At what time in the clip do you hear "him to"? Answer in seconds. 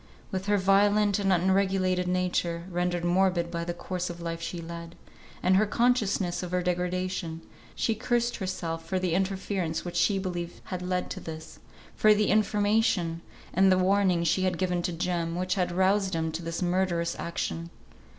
16.15-16.41